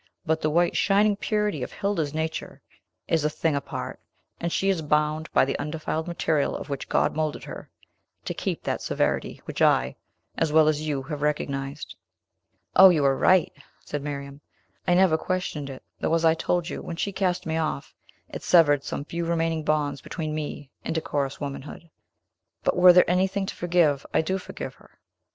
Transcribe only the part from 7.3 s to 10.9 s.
her, to keep that severity which I, as well as